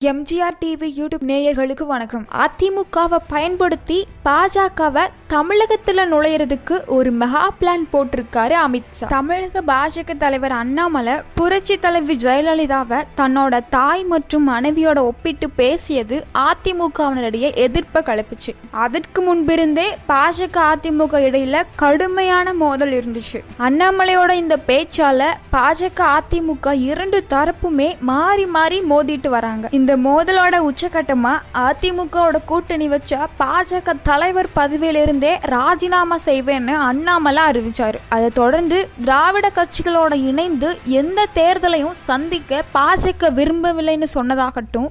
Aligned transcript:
MGR 0.00 0.56
TV 0.60 0.88
YouTube 0.96 1.24
நேயர்களுக்கு 1.24 1.84
வணக்கம். 1.86 2.22
அதிமுகவை 2.44 3.18
பயன்படுத்தி 3.28 3.98
பாஜகவை 4.24 5.02
தமிழகத்தில் 5.32 6.00
நுழையிறதுக்கு 6.12 6.76
ஒரு 6.86 7.10
மெகா 7.12 7.42
பிளான் 7.58 7.82
போட்டிருக்காரு 7.92 8.54
அமித்ஷா 8.62 9.06
தமிழக 9.08 9.60
பாஜக 9.66 10.16
தலைவர் 10.18 10.52
அண்ணாமலை 10.52 11.14
புரட்சி 11.34 11.78
தலைவி 11.78 12.14
ஜெயலலிதாவை 12.16 12.98
தன்னோட 13.16 13.60
தாய் 13.70 14.02
மற்றும் 14.04 14.48
மனைவியோட 14.48 14.98
ஒப்பிட்டு 15.10 15.50
பேசியது 15.50 16.16
அதிமுகவினரிடையே 16.44 17.50
எதிர்ப்பை 17.66 18.02
கிளப்பிச்சு 18.08 18.54
அதற்கு 18.84 19.22
முன்பிருந்தே 19.22 19.86
பாஜக 20.08 20.58
அதிமுக 20.72 21.20
இடையில 21.28 21.62
கடுமையான 21.76 22.54
மோதல் 22.54 22.90
இருந்துச்சு. 22.90 23.40
அண்ணாமலையோட 23.58 24.30
இந்த 24.42 24.58
பேச்சால 24.66 25.30
பாஜக 25.52 26.00
அதிமுக 26.16 26.74
இரண்டு 26.90 27.20
தரப்புமே 27.30 27.88
மாறி 28.00 28.46
மாறி 28.46 28.80
மோதிட்டு 28.90 29.28
வராங்க. 29.28 29.68
இந்த 29.70 29.96
மோதலோட 30.08 30.56
உச்சகட்டமா 30.70 31.34
அதிமுகவோட 31.68 32.36
கூட்டணி 32.46 32.88
வச்சா 32.88 33.22
பாஜக 33.44 33.96
தலைவர் 34.02 34.52
பதவியிலிருந்தே 34.56 35.18
ராஜினாமா 35.40 36.16
செய்வேன்னு 36.24 36.74
அண்ணாமலை 36.74 37.42
அறிவிச்சார். 37.42 37.94
அதை 38.08 38.30
தொடர்ந்து 38.34 38.88
திராவிட 39.00 39.50
கட்சிகளோட 39.54 40.14
இணைந்து 40.14 40.78
எந்த 40.84 41.26
தேர்தலையும் 41.34 41.92
சந்திக்க 41.92 42.64
பாஜக 42.74 43.32
விரும்பவில்லைன்னு 43.32 44.06
சொன்னதாகட்டும் 44.14 44.88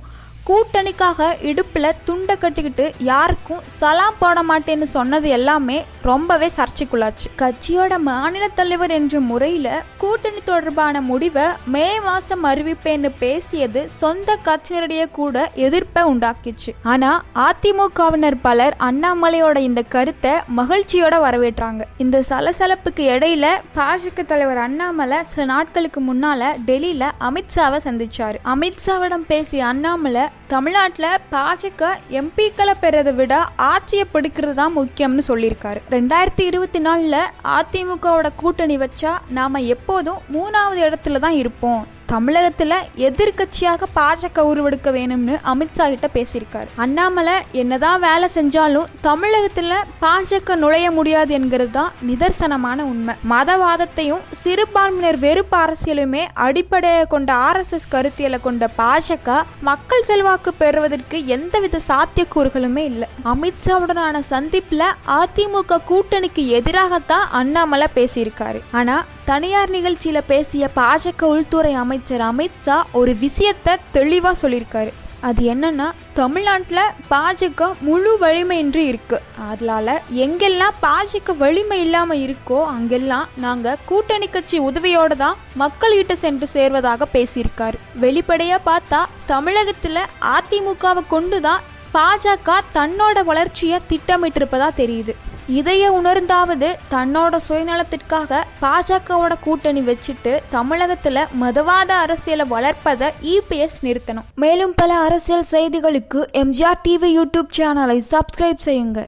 கூட்டணிக்காக 0.47 1.27
இடுப்புல 1.49 1.91
துண்டை 2.03 2.37
கட்டிக்கிட்டு 2.37 2.91
யாருக்கும் 2.99 3.61
சலாம் 3.77 4.15
போட 4.19 4.41
மாட்டேன்னு 4.41 4.83
சொன்னது 4.83 5.29
எல்லாமே 5.29 5.85
ரொம்பவே 6.01 6.51
சர்ச்சைக்குள்ளாச்சு. 6.57 7.27
கட்சியோட 7.37 7.97
மாநில 7.97 8.47
தலைவர் 8.47 8.91
என்ற 8.91 9.19
முறையில 9.19 9.83
கூட்டணி 9.97 10.39
தொடர்பான 10.45 11.01
முடிவை 11.01 11.43
மே 11.65 11.99
மாசம் 11.99 12.45
அறிவிப்பேன்னு 12.45 13.11
பேசியது 13.19 13.89
சொந்த 13.89 14.37
கட்சியினரிடையே 14.45 15.11
கூட 15.11 15.51
எதிர்ப்பை 15.55 16.03
உண்டாக்கிச்சு. 16.03 16.73
ஆனா 16.83 17.23
அதிமுகவினர் 17.35 18.39
பலர் 18.41 18.75
அண்ணாமலையோட 18.79 19.57
இந்த 19.57 19.81
கருத்தை 19.81 20.31
மகிழ்ச்சியோட 20.31 21.15
வரவேற்றாங்க. 21.25 21.81
இந்த 21.97 22.23
சலசலப்புக்கு 22.29 23.05
இடையில 23.15 23.47
பாஜக 23.75 24.25
தலைவர் 24.25 24.57
அண்ணாமலை 24.57 25.23
சில 25.23 25.45
நாட்களுக்கு 25.45 26.01
முன்னால 26.01 26.55
டெல்லியில 26.65 27.11
அமித்ஷாவை 27.19 27.79
சந்திச்சாரு. 27.87 28.35
அமித்ஷாவிடம் 28.45 29.27
பேசிய 29.27 29.65
அண்ணாமலை 29.65 30.28
that 30.29 30.38
தமிழ்நாட்டில் 30.51 31.19
பாஜக 31.31 31.89
எம்பிக்களை 32.19 32.73
பெறதை 32.83 33.11
விட 33.17 33.33
ஆட்சியை 33.71 34.05
பிடிக்கிறது 34.13 34.53
தான் 34.61 34.75
முக்கியம்னு 34.77 35.23
சொல்லியிருக்காரு. 35.27 35.81
ரெண்டாயிரத்தி 35.95 36.45
இருபத்தி 36.51 36.81
நாலில் 36.87 37.29
அதிமுகவோட 37.57 38.29
கூட்டணி 38.41 38.77
வச்சா 38.85 39.13
நாம 39.39 39.61
எப்போதும் 39.75 40.19
மூணாவது 40.33 40.83
இடத்துல 40.87 41.23
தான் 41.27 41.39
இருப்போம். 41.43 41.85
தமிழகத்துல 42.11 42.75
எதிர்க்கட்சியாக 43.07 43.87
பாஜக 43.95 44.43
உருவெடுக்க 44.51 44.91
வேணும்னு 44.95 45.33
அமித்ஷா 45.51 45.85
கிட்ட 45.89 46.07
பேசியிருக்காரு. 46.15 46.69
அண்ணாமலை 46.83 47.35
என்னதான் 47.61 47.99
வேலை 48.05 48.27
செஞ்சாலும் 48.37 48.87
தமிழகத்துல 49.07 49.75
பாஜக 50.03 50.55
நுழைய 50.61 50.87
முடியாது 50.95 51.33
என்கிறது 51.37 51.71
தான் 51.71 51.91
நிதர்சனமான 52.07 52.79
உண்மை. 52.91 53.15
மதவாதத்தையும் 53.33 54.23
சிறுபான்மையினர் 54.41 55.19
வெறுப்பு 55.25 55.57
அரசியலுமே 55.65 56.23
அடிப்படையாக 56.45 57.09
கொண்ட 57.13 57.33
ஆர்எஸ்எஸ் 57.49 57.87
கருத்தியலை 57.93 58.39
கொண்ட 58.47 58.69
பாஜக 58.79 59.37
மக்கள் 59.69 60.07
செல்வாக்கு 60.09 60.38
பெறுவதற்கு 60.47 61.25
எந்தவித 61.25 61.81
சாத்தியக்கூறுகளுமே 61.87 62.83
இல்லை. 62.83 63.07
அமித்ஷாவுடனான 63.25 64.21
சந்திப்புல 64.29 64.83
அதிமுக 65.07 65.77
கூட்டணிக்கு 65.89 66.35
எதிராகத்தான் 66.35 67.27
அண்ணாமலை 67.31 67.87
பேசியிருக்காரு. 67.95 68.61
ஆனா 68.71 69.05
தனியார் 69.25 69.71
நிகழ்ச்சியில 69.71 70.21
பேசிய 70.27 70.69
பாஜக 70.75 71.23
உள்துறை 71.23 71.73
அமைச்சர் 71.73 72.21
அமித்ஷா 72.21 72.81
ஒரு 72.91 73.17
விஷயத்த 73.21 73.75
தெளிவா 73.93 74.31
சொல்லியிருக்காரு. 74.41 74.93
அது 75.21 75.43
என்னன்னா 75.53 75.91
தமிழ்நாட்டில் 76.13 76.91
பாஜக 77.09 77.67
முழு 77.79 78.17
வலிமையின்றி 78.21 78.83
இருக்கு. 78.91 79.21
அதனால 79.49 80.01
எங்கெல்லாம் 80.25 80.77
பாஜக 80.81 81.37
வலிமை 81.37 81.81
இல்லாம 81.81 82.15
இருக்கோ 82.15 82.63
அங்கெல்லாம் 82.65 83.27
நாங்க 83.37 83.75
கூட்டணி 83.85 84.27
கட்சி 84.27 84.59
உதவியோட 84.59 85.15
தான் 85.15 85.37
மக்கள்கிட்ட 85.59 86.13
சென்று 86.13 86.47
சேர்வதாக 86.53 87.07
பேசியிருக்காரு. 87.13 87.79
வெளிப்படையா 88.01 88.59
பார்த்தா 88.65 89.01
தமிழகத்துல 89.27 90.05
அதிமுகவை 90.35 91.03
கொண்டுதான் 91.07 91.61
பாஜக 91.93 92.59
தன்னோட 92.73 93.23
வளர்ச்சியை 93.23 93.79
திட்டமிட்டிருப்பதா 93.89 94.69
தெரியுது. 94.77 95.15
இதைய 95.57 95.87
உணர்ந்தாவது 95.87 96.77
தன்னோட 96.91 97.37
சுயநலத்திற்காக 97.47 98.41
பாஜகவோட 98.61 99.35
கூட்டணி 99.39 99.81
வச்சுட்டு 99.81 100.39
தமிழகத்துல 100.51 101.23
மதவாத 101.41 101.91
அரசியலை 102.03 102.45
வளர்ப்பதை 102.47 103.07
இபிஎஸ் 103.23 103.79
நிறுத்தணும். 103.81 104.27
மேலும் 104.35 104.73
பல 104.75 104.93
அரசியல் 104.95 105.45
செய்திகளுக்கு 105.51 106.21
எம்ஜிஆர் 106.33 106.81
டிவி 106.87 107.09
யூடியூப் 107.17 107.49
சேனலை 107.57 107.97
சப்ஸ்கிரைப் 108.11 108.61
செய்யுங்க. 108.65 108.97